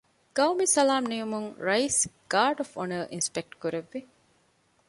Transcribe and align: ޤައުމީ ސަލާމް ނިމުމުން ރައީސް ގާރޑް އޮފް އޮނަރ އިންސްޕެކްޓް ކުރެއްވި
ޤައުމީ 0.37 0.65
ސަލާމް 0.75 1.07
ނިމުމުން 1.11 1.49
ރައީސް 1.67 2.01
ގާރޑް 2.31 2.57
އޮފް 2.61 2.73
އޮނަރ 2.77 3.01
އިންސްޕެކްޓް 3.11 3.57
ކުރެއްވި 3.61 3.99